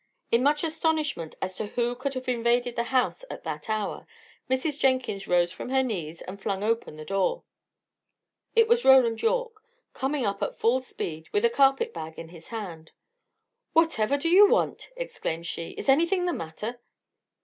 [0.31, 4.07] In much astonishment as to who could have invaded the house at that hour,
[4.49, 4.79] Mrs.
[4.79, 7.43] Jenkins rose from her knees and flung open the door.
[8.55, 9.61] It was Roland Yorke,
[9.93, 12.93] coming up at full speed, with a carpet bag in his hand.
[13.73, 15.73] "Whatever do you want?" exclaimed she.
[15.77, 16.81] "Is anything the matter?"